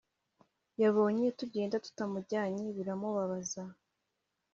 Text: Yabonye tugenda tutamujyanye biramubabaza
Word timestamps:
Yabonye 0.81 1.25
tugenda 1.39 1.75
tutamujyanye 1.85 2.63
biramubabaza 2.75 3.61